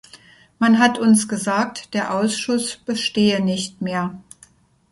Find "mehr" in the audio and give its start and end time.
3.83-4.19